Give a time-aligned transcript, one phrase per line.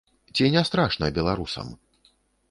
[0.37, 1.67] Ці не страшна беларусам?